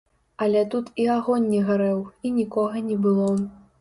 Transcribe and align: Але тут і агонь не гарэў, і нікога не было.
Але 0.45 0.61
тут 0.73 0.87
і 1.03 1.05
агонь 1.15 1.47
не 1.53 1.59
гарэў, 1.69 1.99
і 2.29 2.33
нікога 2.39 2.83
не 2.89 2.97
было. 3.05 3.29